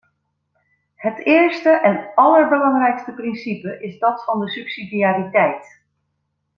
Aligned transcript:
Het 0.95 1.17
eerste 1.25 1.69
en 1.69 2.09
allerbelangrijkste 2.15 3.11
principe 3.13 3.79
is 3.79 3.99
dat 3.99 4.23
van 4.23 4.39
de 4.39 4.49
subsidiariteit. 4.49 5.81